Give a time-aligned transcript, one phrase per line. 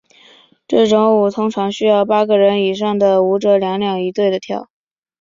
[0.67, 4.67] 这种舞通常需要八个人以上的舞者两两一对地跳。